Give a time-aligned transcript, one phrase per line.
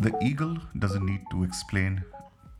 [0.00, 2.02] The eagle doesn't need to explain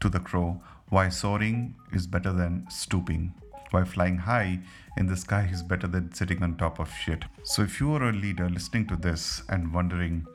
[0.01, 0.61] to the crow
[0.91, 3.32] why soaring is better than stooping,
[3.71, 4.61] why flying high
[4.98, 7.25] in the sky is better than sitting on top of shit.
[7.45, 10.27] So, if you are a leader listening to this and wondering,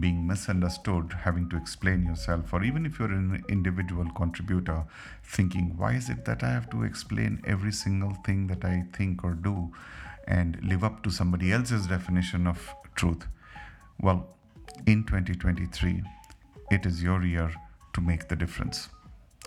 [0.00, 4.82] being misunderstood, having to explain yourself, or even if you're an individual contributor,
[5.22, 9.22] thinking, why is it that I have to explain every single thing that I think
[9.22, 9.72] or do
[10.26, 13.28] and live up to somebody else's definition of truth?
[14.00, 14.26] Well,
[14.86, 16.02] in 2023,
[16.70, 17.50] it is your year
[17.94, 18.88] to make the difference.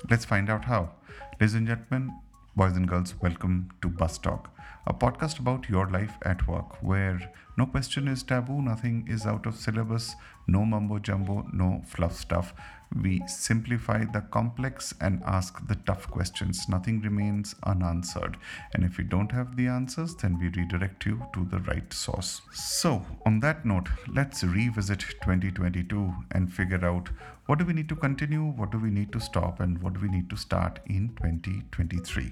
[0.09, 0.91] Let's find out how.
[1.39, 2.11] Ladies and gentlemen,
[2.55, 4.49] boys and girls, welcome to Bus Talk,
[4.87, 7.19] a podcast about your life at work where
[7.57, 10.15] no question is taboo, nothing is out of syllabus,
[10.47, 12.53] no mumbo jumbo, no fluff stuff.
[12.93, 16.67] We simplify the complex and ask the tough questions.
[16.67, 18.37] Nothing remains unanswered.
[18.73, 22.41] And if we don't have the answers, then we redirect you to the right source.
[22.51, 27.09] So, on that note, let's revisit 2022 and figure out
[27.45, 30.01] what do we need to continue, what do we need to stop, and what do
[30.01, 32.31] we need to start in 2023.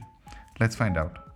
[0.59, 1.28] Let's find out.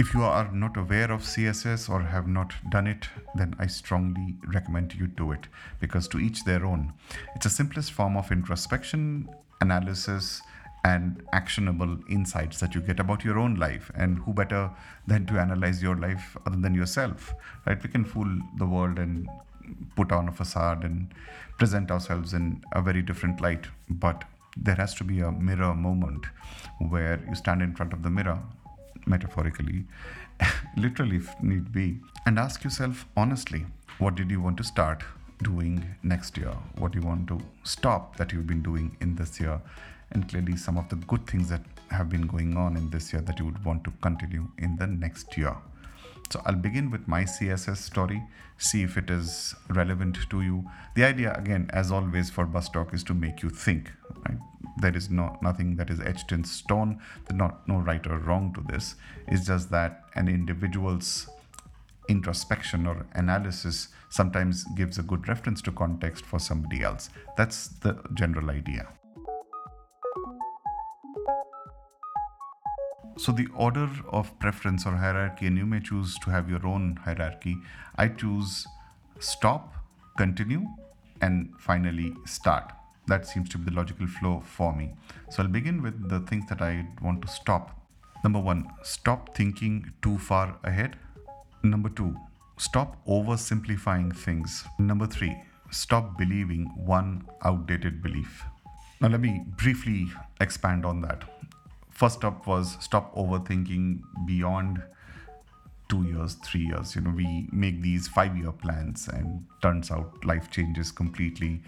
[0.00, 4.36] If you are not aware of CSS or have not done it, then I strongly
[4.46, 5.48] recommend you do it
[5.80, 6.92] because to each their own.
[7.34, 9.28] It's the simplest form of introspection,
[9.60, 10.40] analysis,
[10.84, 13.90] and actionable insights that you get about your own life.
[13.96, 14.70] And who better
[15.08, 17.34] than to analyze your life other than yourself,
[17.66, 17.82] right?
[17.82, 19.28] We can fool the world and
[19.96, 21.12] put on a facade and
[21.58, 24.22] present ourselves in a very different light, but
[24.56, 26.24] there has to be a mirror moment
[26.78, 28.40] where you stand in front of the mirror
[29.06, 29.84] metaphorically,
[30.76, 33.66] literally if need be, and ask yourself honestly
[33.98, 35.02] what did you want to start
[35.42, 36.52] doing next year?
[36.76, 39.60] What do you want to stop that you've been doing in this year?
[40.12, 43.22] And clearly, some of the good things that have been going on in this year
[43.22, 45.56] that you would want to continue in the next year.
[46.30, 48.22] So I'll begin with my CSS story,
[48.58, 50.64] see if it is relevant to you.
[50.94, 53.90] The idea, again, as always for Bus Talk, is to make you think.
[54.28, 54.38] Right?
[54.76, 57.00] There is no nothing that is etched in stone.
[57.26, 58.96] There's not no right or wrong to this.
[59.26, 61.28] It's just that an individual's
[62.08, 67.10] introspection or analysis sometimes gives a good reference to context for somebody else.
[67.36, 68.88] That's the general idea.
[73.18, 77.00] So, the order of preference or hierarchy, and you may choose to have your own
[77.04, 77.56] hierarchy.
[77.96, 78.64] I choose
[79.18, 79.74] stop,
[80.16, 80.64] continue,
[81.20, 82.70] and finally start.
[83.08, 84.94] That seems to be the logical flow for me.
[85.30, 87.76] So, I'll begin with the things that I want to stop.
[88.22, 90.94] Number one, stop thinking too far ahead.
[91.64, 92.16] Number two,
[92.56, 94.64] stop oversimplifying things.
[94.78, 95.36] Number three,
[95.72, 98.44] stop believing one outdated belief.
[99.00, 100.06] Now, let me briefly
[100.40, 101.24] expand on that
[101.98, 104.80] first up was stop overthinking beyond
[105.88, 106.94] two years, three years.
[106.94, 111.60] You know, we make these five year plans, and turns out life changes completely.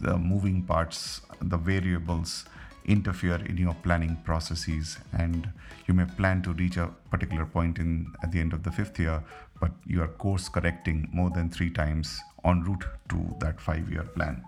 [0.00, 2.44] The moving parts, the variables
[2.84, 5.48] interfere in your planning processes, and
[5.86, 8.98] you may plan to reach a particular point in at the end of the fifth
[8.98, 9.22] year,
[9.60, 14.02] but you are course correcting more than three times en route to that five year
[14.02, 14.44] plan.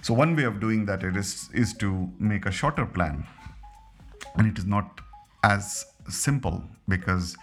[0.00, 3.24] So one way of doing that is is to make a shorter plan
[4.36, 5.00] and it is not
[5.44, 7.36] as simple because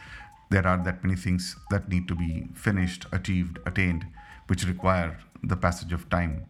[0.50, 4.06] there are that many things that need to be finished achieved attained
[4.48, 6.46] which require the passage of time.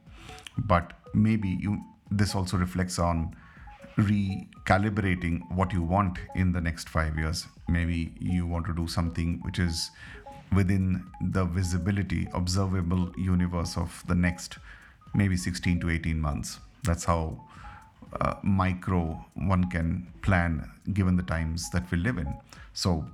[0.57, 3.35] But maybe you this also reflects on
[3.97, 7.47] recalibrating what you want in the next 5 years.
[7.67, 9.91] Maybe you want to do something which is
[10.55, 14.57] within the visibility observable universe of the next
[15.13, 16.59] maybe 16 to 18 months.
[16.83, 17.45] That's how
[18.19, 22.33] uh, micro one can plan given the times that we live in.
[22.73, 23.05] So,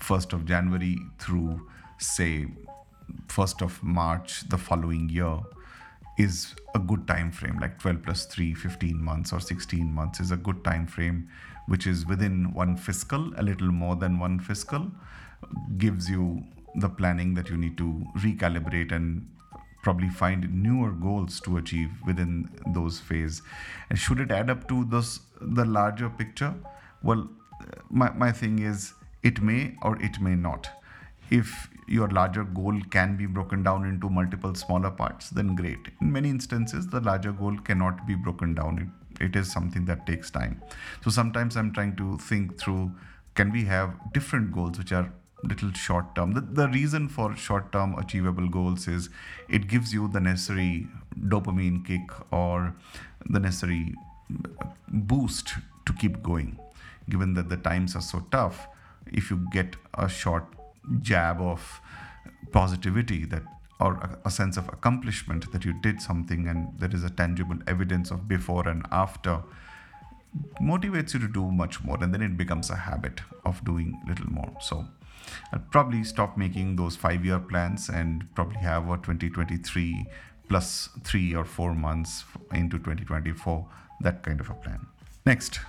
[0.00, 1.66] 1st of January through,
[1.98, 2.46] say,
[3.28, 5.38] 1st of March the following year
[6.18, 10.30] is a good time frame like 12 plus 3 15 months or 16 months is
[10.30, 11.28] a good time frame
[11.66, 14.90] which is within one fiscal a little more than one fiscal
[15.76, 16.42] gives you
[16.76, 19.28] the planning that you need to recalibrate and
[19.84, 23.42] probably find newer goals to achieve within those phase.
[23.90, 26.54] And should it add up to those the larger picture?
[27.02, 27.28] Well
[27.90, 30.68] my, my thing is it may or it may not.
[31.30, 35.88] If your larger goal can be broken down into multiple smaller parts then great.
[36.00, 38.78] In many instances the larger goal cannot be broken down.
[39.20, 40.62] It, it is something that takes time.
[41.02, 42.92] So sometimes i'm trying to think through
[43.34, 45.12] can we have different goals which are
[45.48, 46.32] little short term.
[46.32, 49.10] The, the reason for short term achievable goals is
[49.48, 50.88] it gives you the necessary
[51.18, 52.74] dopamine kick or
[53.28, 53.94] the necessary
[54.88, 55.54] boost
[55.86, 56.58] to keep going.
[57.08, 58.66] Given that the times are so tough,
[59.06, 60.44] if you get a short
[61.00, 61.80] jab of
[62.52, 63.42] positivity that
[63.80, 67.56] or a, a, sense of accomplishment that you did something and there is a tangible
[67.66, 69.42] evidence of before and after
[70.60, 74.30] motivates you to do much more and then it becomes a habit of doing little
[74.30, 74.86] more so
[75.52, 80.06] i'll probably stop making those five year plans and probably have a 2023
[80.48, 83.66] plus three or four months into 2024
[84.00, 84.86] that kind of a plan.
[85.26, 85.60] Next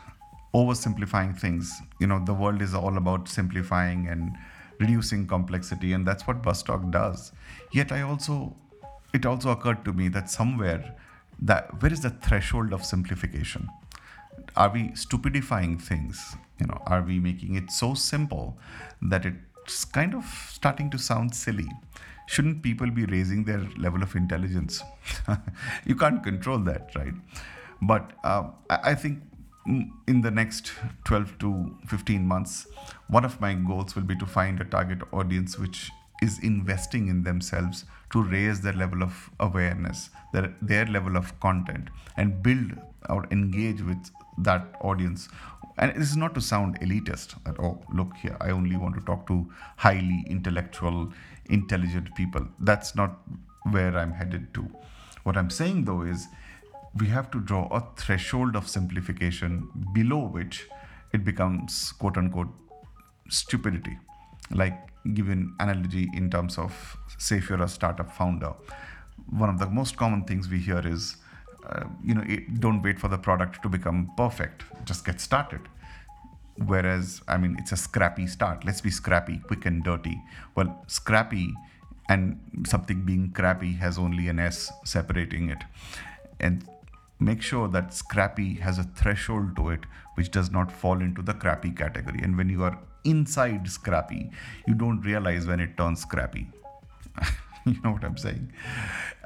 [0.53, 1.73] oversimplifying things.
[1.99, 4.35] You know the world is all about simplifying and
[4.79, 7.31] reducing complexity and that's what bus talk does.
[7.73, 8.55] Yet i also
[9.13, 10.95] it also occurred to me that somewhere
[11.41, 13.69] that where is the threshold of simplification?
[14.55, 16.35] Are we stupidifying things?
[16.59, 18.57] You know are we making it so simple
[19.01, 19.25] that
[19.65, 21.67] it's kind of starting to sound silly.
[22.27, 24.81] Shouldn't people be raising their level of intelligence?
[25.85, 27.13] You can't control that right?
[27.81, 29.21] But uh, i think
[30.07, 30.71] in the next
[31.06, 32.67] 12 to 15 months
[33.07, 35.89] one of my goals will be to find a target audience which
[36.25, 41.89] is investing in themselves to raise their level of awareness their, their level of content
[42.18, 42.72] and build
[43.10, 45.27] or engage with that audience.
[45.77, 49.01] And this is not to sound elitist that oh look here i only want to
[49.10, 49.38] talk to
[49.77, 51.12] highly intellectual
[51.45, 52.48] intelligent people.
[52.60, 53.18] That's not
[53.72, 54.69] where i'm headed to.
[55.24, 56.27] What i'm saying though is
[57.01, 60.68] we have to draw a threshold of simplification below which
[61.12, 62.54] it becomes quote unquote
[63.30, 63.98] stupidity.
[64.51, 64.80] Like
[65.13, 68.53] give an analogy in terms of say if you're a startup founder
[69.29, 71.17] one of the most common things we hear is
[71.69, 74.63] uh, you know, it, don't wait for the product to become perfect.
[74.85, 75.61] Just get started.
[76.57, 78.63] Whereas, I mean, it's a scrappy start.
[78.63, 80.21] Let's be scrappy, quick and dirty.
[80.55, 81.53] Well, scrappy
[82.07, 85.63] and something being crappy has only an S separating it.
[86.39, 86.67] And
[87.19, 89.81] make sure that scrappy has a threshold to it
[90.15, 92.19] which does not fall into the crappy category.
[92.21, 94.31] And when you are inside scrappy,
[94.67, 96.47] you don't realize when it turns scrappy.
[97.65, 98.51] you know what I'm saying?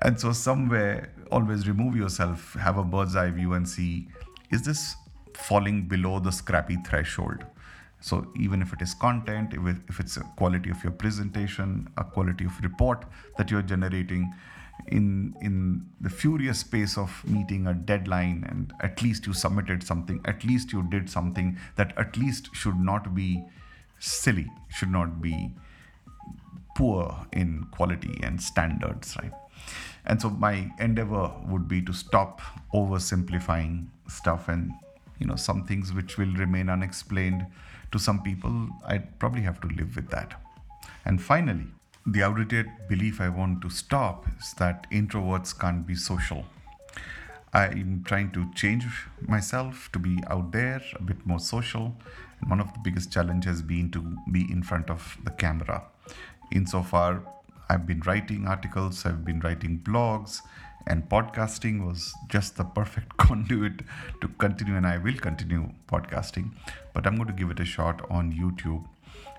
[0.02, 4.08] And so, somewhere, always remove yourself, have a bird's eye view, and see
[4.52, 4.96] is this
[5.34, 7.46] falling below the scrappy threshold?
[8.02, 11.90] So, even if it is content, if, it, if it's a quality of your presentation,
[11.98, 13.06] a quality of report
[13.38, 14.34] that you're generating,
[14.88, 20.22] in in the furious space of meeting a deadline and at least you submitted something
[20.26, 23.44] at least you did something that at least should not be
[24.00, 25.52] silly should not be
[26.76, 29.34] poor in quality and standards, right?
[30.06, 32.42] And so my endeavor would be to stop
[32.74, 34.72] oversimplifying stuff and
[35.20, 37.46] you know some things which will remain unexplained
[37.92, 40.34] to some people i'd probably have to live with that
[41.06, 41.68] and finally
[42.06, 46.46] the outdated belief i want to stop is that introverts can't be social
[47.54, 48.86] i'm trying to change
[49.22, 51.96] myself to be out there a bit more social
[52.42, 54.02] and one of the biggest challenges has been to
[54.32, 55.84] be in front of the camera
[56.52, 57.24] insofar
[57.72, 60.42] I've been writing articles, I've been writing blogs,
[60.88, 63.82] and podcasting was just the perfect conduit
[64.22, 66.50] to continue, and I will continue podcasting.
[66.94, 68.88] But I'm going to give it a shot on YouTube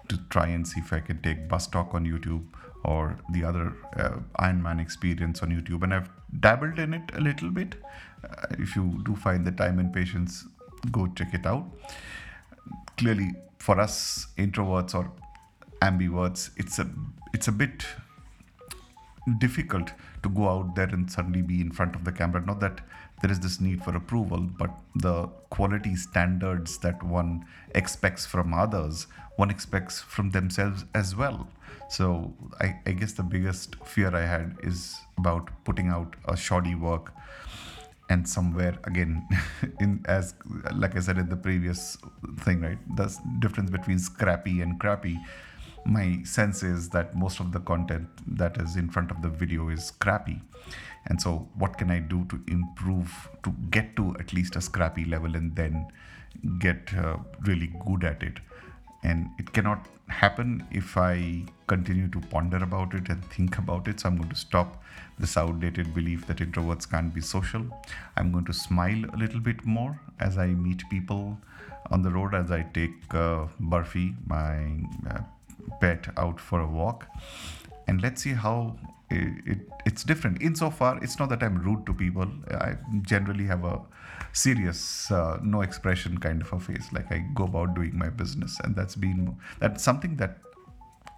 [0.08, 2.44] to try and see if I can take Bus Talk on YouTube
[2.84, 5.82] or the other uh, Ironman experience on YouTube.
[5.82, 6.10] And I've
[6.40, 7.74] dabbled in it a little bit.
[8.24, 10.46] Uh, if you do find the time and patience,
[10.90, 11.66] go check it out.
[12.96, 15.10] Clearly, for us introverts or
[15.82, 16.88] ambiverts, it's a
[17.32, 17.86] it's a bit
[19.38, 22.40] difficult to go out there and suddenly be in front of the camera.
[22.44, 22.80] Not that
[23.22, 29.06] there is this need for approval, but the quality standards that one expects from others,
[29.36, 31.48] one expects from themselves as well.
[31.88, 36.74] So I, I guess the biggest fear I had is about putting out a shoddy
[36.74, 37.12] work
[38.08, 39.26] and somewhere again
[39.80, 40.34] in as
[40.74, 41.96] like i said in the previous
[42.40, 45.16] thing right the difference between scrappy and crappy
[45.84, 49.68] my sense is that most of the content that is in front of the video
[49.68, 50.40] is crappy
[51.06, 55.04] and so what can i do to improve to get to at least a scrappy
[55.04, 55.86] level and then
[56.58, 58.38] get uh, really good at it?
[59.02, 64.00] And it cannot happen if i continue to ponder about it and think about it.
[64.00, 64.82] So i'm going to stop
[65.18, 67.64] this outdated belief that introverts can't be social.
[68.16, 71.38] I'm going to smile a little bit more as i meet people
[71.90, 75.20] on the road as i take uh, burfi my uh,
[75.80, 77.06] pet out for a walk.
[77.86, 78.76] And let's see how
[79.10, 80.42] it, it, it's different.
[80.42, 82.28] Insofar it's not that i'm rude to people.
[82.50, 83.80] I generally have a
[84.32, 86.92] serious uh, no expression kind of a face.
[86.92, 90.38] Like i go about doing my business and that's been that's something that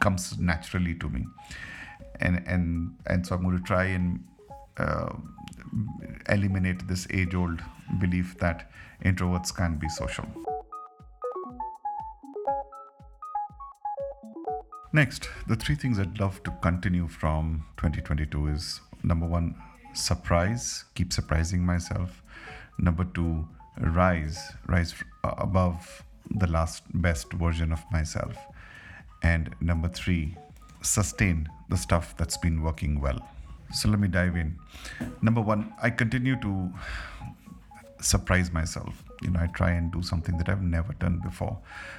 [0.00, 1.26] comes naturally to me.
[2.20, 4.24] And and and so i'm going to try and
[4.78, 5.12] uh,
[6.28, 7.60] eliminate this age old
[7.98, 8.70] belief that
[9.04, 10.26] introverts can't be social
[14.94, 19.54] Next, the three things I'd love to continue from 2022 is number one,
[19.94, 22.22] surprise, keep surprising myself.
[22.78, 24.94] Number two, rise, rise
[25.24, 28.36] above the last best version of myself.
[29.22, 30.36] And number three,
[30.82, 33.26] sustain the stuff that's been working well.
[33.72, 34.58] So let me dive in.
[35.22, 36.70] Number one, I continue to
[38.02, 39.02] surprise myself.
[39.22, 41.58] You know, I try and do something that I've never done before.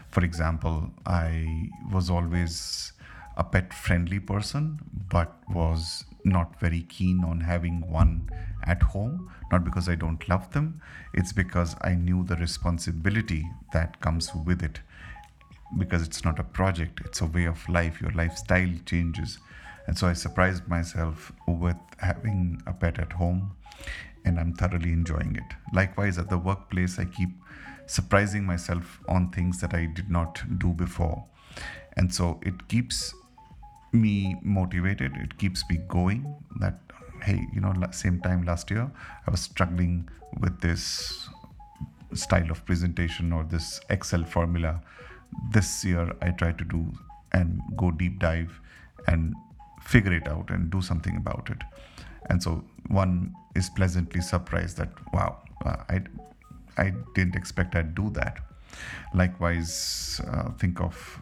[0.10, 2.94] For example, I was always
[3.38, 4.80] a pet friendly person,
[5.10, 8.30] but was not very keen on having one
[8.64, 9.30] at home.
[9.52, 10.82] Not because I don't love them,
[11.14, 14.80] it's because I knew the responsibility that comes with it.
[15.78, 18.00] Because it's not a project, it's a way of life.
[18.02, 19.40] Your lifestyle changes.
[19.88, 23.52] And so I surprised myself with having a pet at home
[24.26, 25.56] and I'm thoroughly enjoying it.
[25.74, 27.30] Likewise, at the workplace, I keep
[27.86, 31.26] surprising myself on things that I did not do before.
[31.98, 33.14] And so it keeps
[33.92, 36.36] me motivated, it keeps me going.
[36.60, 36.80] That,
[37.22, 38.90] hey, you know, same time last year,
[39.28, 41.30] I was struggling with this
[42.14, 44.82] style of presentation or this Excel formula.
[45.52, 46.92] This year, I try to do
[47.32, 48.60] and go deep dive
[49.08, 49.34] and
[49.82, 51.64] figure it out and do something about it.
[52.30, 56.02] And so one is pleasantly surprised that, wow, uh, I,
[56.78, 58.40] I didn't expect I'd do that.
[59.14, 61.22] Likewise, uh, think of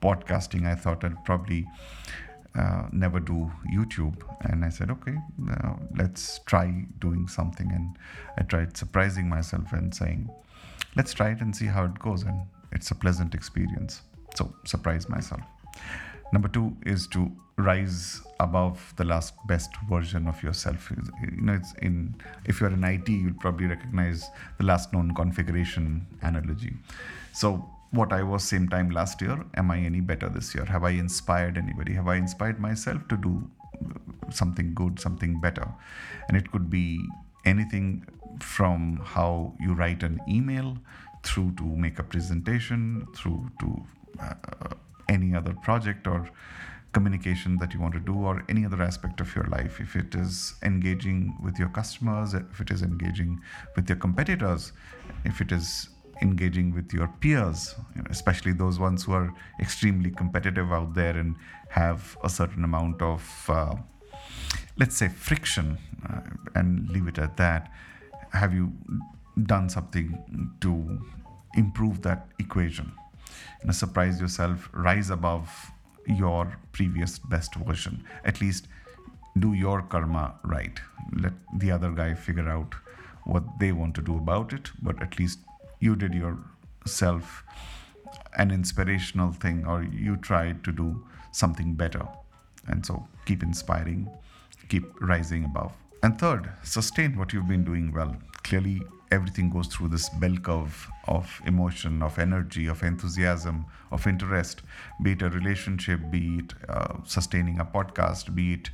[0.00, 0.66] podcasting.
[0.66, 1.66] I thought I'd probably
[2.54, 4.22] uh, never do YouTube.
[4.42, 5.16] And I said, okay,
[5.50, 7.70] uh, let's try doing something.
[7.72, 7.98] And
[8.38, 10.30] I tried surprising myself and saying,
[10.94, 12.22] let's try it and see how it goes.
[12.22, 14.02] And it's a pleasant experience.
[14.34, 15.40] So, surprise myself.
[16.32, 20.90] Number two is to rise above the last best version of yourself.
[20.90, 22.14] You know, it's in
[22.44, 24.28] if you're in IT, you'll probably recognize
[24.58, 26.74] the last known configuration analogy.
[27.32, 30.64] So what I was same time last year, am I any better this year?
[30.64, 31.94] Have I inspired anybody?
[31.94, 33.48] Have I inspired myself to do
[34.30, 35.68] something good, something better?
[36.28, 37.00] And it could be
[37.44, 38.06] anything
[38.40, 40.76] from how you write an email
[41.22, 43.84] through to make a presentation, through to
[44.20, 44.74] uh,
[45.08, 46.28] any other project or
[46.92, 49.80] communication that you want to do or any other aspect of your life.
[49.80, 53.40] If it is engaging with your customers if it is engaging
[53.74, 54.72] with your competitors
[55.24, 55.90] if it is
[56.22, 57.74] engaging with your peers
[58.08, 61.36] especially those ones who are extremely competitive out there and
[61.68, 63.74] have a certain amount of uh,
[64.78, 65.76] let's say friction
[66.08, 66.20] uh,
[66.54, 67.70] and leave it at that
[68.32, 68.72] have you
[69.44, 70.06] done something
[70.60, 70.72] to
[71.54, 72.90] improve that equation
[73.60, 75.50] you know, surprise yourself, rise above
[76.06, 78.04] your previous best version.
[78.24, 78.68] At least
[79.38, 80.80] do your karma right.
[81.12, 82.74] Let the other guy figure out
[83.24, 85.40] what they want to do about it, but at least
[85.80, 87.44] you did yourself
[88.36, 92.06] an inspirational thing or you tried to do something better.
[92.68, 94.08] And so keep inspiring,
[94.68, 95.72] keep rising above.
[96.02, 98.16] And third, sustain what you've been doing well.
[98.44, 104.62] Clearly, everything goes through this bell curve of emotion, of energy, of enthusiasm, of interest,
[105.02, 108.70] be it a relationship, be it uh, sustaining a podcast, be it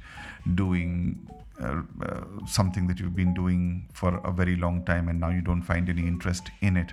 [0.54, 1.28] doing
[1.60, 5.42] uh, uh, something that you've been doing for a very long time and now you
[5.42, 6.92] don't find any interest in it.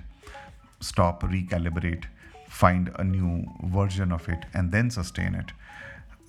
[0.80, 2.04] Stop, recalibrate,
[2.48, 5.52] find a new version of it, and then sustain it.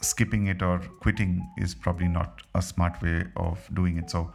[0.02, 4.10] Skipping it or quitting is probably not a smart way of doing it.
[4.10, 4.34] So,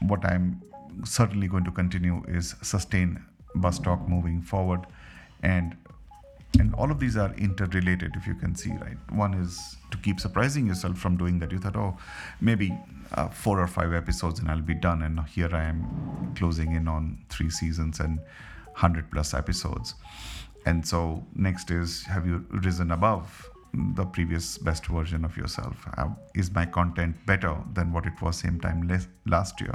[0.00, 0.62] what I'm
[1.04, 4.86] certainly going to continue is sustain bus talk moving forward.
[5.42, 5.76] And
[6.58, 8.98] and all of these are interrelated if you can see right?
[9.10, 11.50] One is to keep surprising yourself from doing that.
[11.50, 11.96] You thought oh
[12.40, 12.78] maybe
[13.12, 15.02] uh, four or five episodes and i'll be done.
[15.02, 19.94] And here i am closing in on three seasons and 100 plus episodes.
[20.66, 25.76] And so next is have you risen above the previous best version of yourself?
[25.96, 28.88] Uh, is my content better than what it was same time
[29.26, 29.74] last year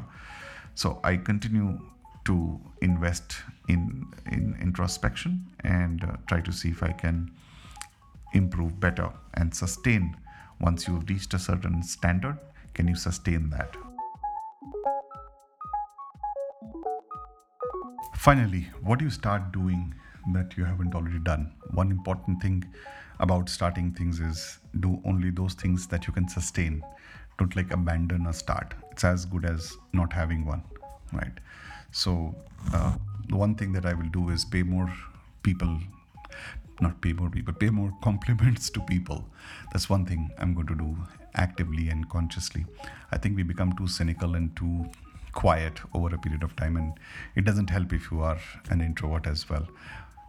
[0.77, 1.79] so I continue
[2.25, 7.31] to invest in in introspection and uh, try to see if I can
[8.33, 10.15] improve better and sustain.
[10.61, 12.37] Once you've reached a certain standard,
[12.75, 13.75] can you sustain that?
[18.15, 19.95] Finally, what do you start doing
[20.33, 21.51] that you haven't already done?
[21.71, 22.63] One important thing
[23.19, 26.83] about starting things is do only those things that you can sustain
[27.39, 30.63] don't like abandon a start it's as good as not having one
[31.13, 31.39] right?
[31.91, 32.35] So
[32.73, 32.95] uh,
[33.29, 34.91] the one thing that i will do is pay more
[35.43, 35.77] people
[36.81, 39.23] not pay more people pay more compliments to people.
[39.71, 40.97] That's one thing i'm going to do
[41.35, 42.65] actively and consciously.
[43.11, 44.89] I think we become too cynical and too
[45.33, 46.93] quiet over a period of time and
[47.35, 48.39] it doesn't help if you are
[48.71, 49.67] an introvert as well.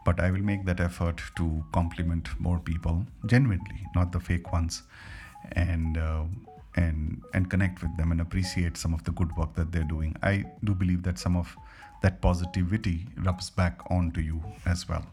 [0.05, 4.83] But I will make that effort to compliment more people genuinely, not the fake ones,
[5.53, 6.25] and uh,
[6.79, 10.17] and and connect with them and appreciate some of the good work that they're doing.
[10.23, 11.57] I do believe that some of
[12.03, 15.05] that positivity rubs back onto you as well.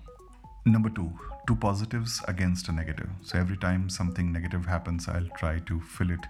[0.68, 1.12] Number two,
[1.48, 3.10] two positives against a negative.
[3.24, 6.26] So every time something negative happens, I'll try to fill it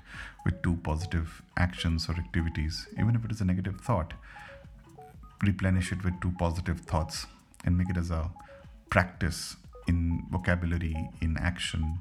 [0.45, 2.87] with two positive actions or activities.
[2.99, 4.13] Even if it is a negative thought,
[5.43, 7.27] replenish it with two positive thoughts
[7.63, 8.29] and make it as a
[8.89, 9.55] practice
[9.87, 11.99] in vocabulary, in action,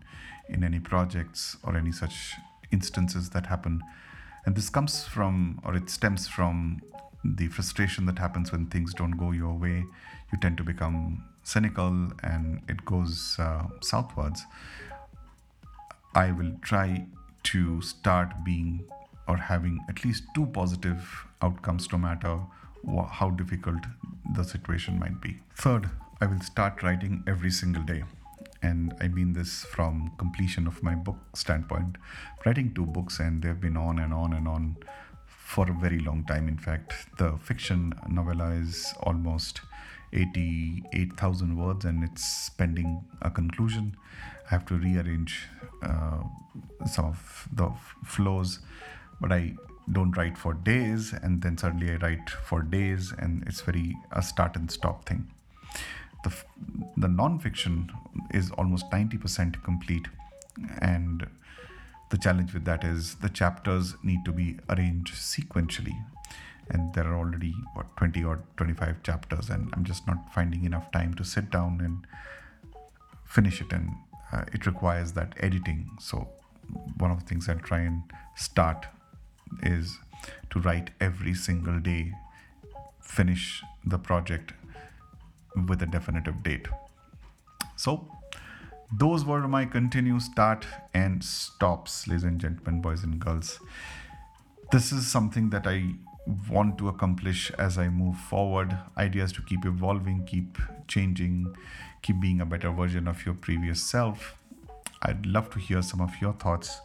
[0.48, 2.34] in any projects or any such
[2.74, 3.80] instances that happen.
[4.44, 6.82] And this comes from, or it stems from
[7.24, 9.84] the frustration that happens when things don't go your way.
[10.30, 14.44] You tend to become cynical and it goes uh, southwards.
[16.14, 17.06] I will try
[17.44, 18.84] to start being
[19.26, 22.40] or having at least two positive outcomes no matter
[23.10, 23.80] how difficult
[24.36, 25.38] the situation might be.
[25.56, 25.88] Third,
[26.20, 28.02] I will start writing every single day.
[28.64, 31.96] And I mean this from completion of my book standpoint.
[32.46, 34.76] Writing two books, and they've been on and on and on
[35.26, 36.48] for a very long time.
[36.48, 39.60] In fact, the fiction novella is almost
[40.14, 43.96] 88,000 words and it's pending a conclusion.
[44.46, 45.48] I have to rearrange
[45.82, 46.22] uh,
[46.86, 47.70] some of the
[48.04, 48.60] flows,
[49.20, 49.54] but I
[49.92, 54.22] don't write for days and then suddenly I write for days and it's very a
[54.22, 55.33] start and stop thing.
[56.24, 56.32] The,
[56.96, 57.90] the non-fiction
[58.32, 60.06] is almost 90% complete.
[60.80, 61.26] And
[62.10, 65.96] the challenge with that is the chapters need to be arranged sequentially.
[66.70, 70.90] And there are already what 20 or 25 chapters and i'm just not finding enough
[70.92, 72.06] time to sit down and
[73.26, 73.72] finish it.
[73.72, 73.90] And
[74.32, 75.90] uh, it requires that editing.
[76.00, 76.28] So
[76.98, 78.02] one of the things i try and
[78.36, 78.86] start
[79.62, 79.98] is
[80.50, 82.12] to write every single day
[83.00, 84.54] finish the project
[85.68, 86.66] with a definitive date
[87.76, 88.08] so
[88.98, 93.58] those were my continue start and stops ladies and gentlemen boys and girls
[94.72, 95.94] this is something that i
[96.48, 98.76] want to accomplish as I move forward.
[98.96, 101.54] Ideas to keep evolving, keep changing,
[102.02, 104.36] keep being a better version of your previous self.
[105.02, 106.80] I'd love to hear some of your thoughts.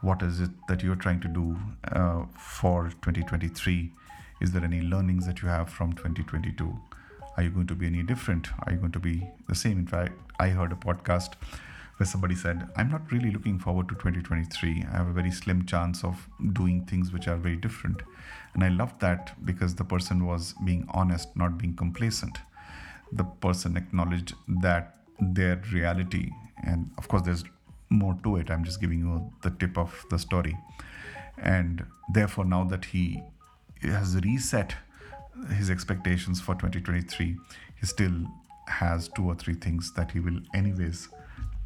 [0.00, 1.58] What is it that you're trying to do
[1.92, 3.92] uh, for 2023?
[4.40, 6.74] Is there any learnings that you have from 2022?
[7.40, 8.48] Are you going to be any different?
[8.66, 9.78] Are you going to be the same?
[9.78, 11.36] In fact, I heard a podcast
[11.96, 14.84] where somebody said, I'm not really looking forward to 2023.
[14.92, 18.02] I have a very slim chance of doing things which are very different.
[18.52, 22.36] And I loved that because the person was being honest, not being complacent.
[23.10, 27.44] The person acknowledged that their reality, and of course, there's
[27.88, 28.50] more to it.
[28.50, 30.58] I'm just giving you the tip of the story.
[31.38, 33.22] And therefore, now that he
[33.80, 34.74] has reset
[35.48, 37.36] his expectations for 2023,
[37.80, 38.26] he still
[38.68, 41.08] has two or three things that he will, anyways,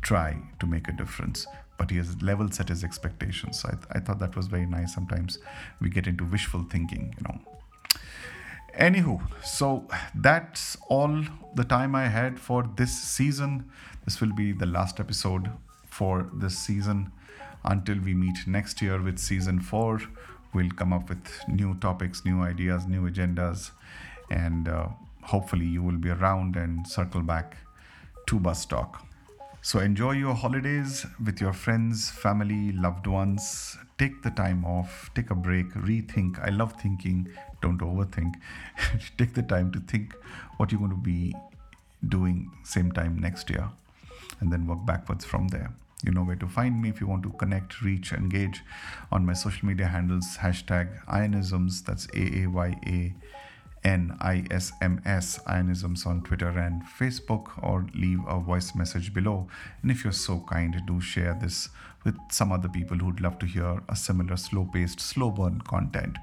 [0.03, 1.47] try to make a difference.
[1.79, 3.61] But he has level set his expectations.
[3.61, 4.95] So I, I thought that was very nice.
[4.95, 5.39] Sometimes
[5.81, 7.41] we get into wishful thinking you know.
[8.79, 11.23] Anywho so that's all
[11.55, 13.71] the time i had for this season.
[14.05, 15.51] This will be the last episode
[15.87, 17.13] for this season
[17.65, 20.01] until we meet next year with season 4
[20.55, 23.71] we'll come up with new topics new ideas new agendas
[24.31, 24.89] and uh,
[25.23, 27.57] hopefully you will be around and circle back
[28.27, 29.05] to bus talk
[29.65, 33.79] so enjoy your holidays with your friends, family, loved ones.
[33.97, 36.39] Take the time off, take a break, rethink.
[36.47, 37.31] I love thinking,
[37.63, 38.35] don't overthink.
[39.17, 40.13] take the time to think
[40.59, 41.35] what you're going to be
[42.07, 43.71] doing same time next year
[44.41, 45.73] and then work backwards from there.
[46.03, 48.63] You know where to find me if you want to connect, reach, engage
[49.11, 53.15] on my social media handles, hashtag Aayanisms, that's A A Y A
[53.85, 59.47] NISMS Aayanisms on Twitter and Facebook or leave a voice message below.
[59.83, 61.69] And if you're so kind, do share this
[62.05, 66.17] with some other people who'd love to hear a similar slow paced, slow burn content.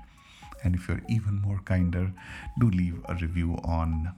[0.63, 2.11] And if you're even more kinder,
[2.59, 4.13] do leave a review on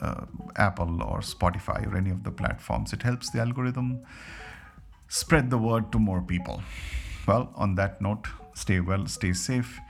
[0.00, 2.92] uh, Apple or Spotify or any of the platforms.
[2.92, 4.04] It helps the algorithm
[5.08, 6.62] spread the word to more people.
[7.26, 9.80] Well, on that note, stay well, stay safe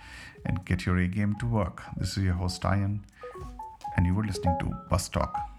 [0.44, 1.82] and get your A game to work.
[1.96, 3.00] This is your host, Aayan,
[3.96, 5.55] and you were listening to Bus Talk.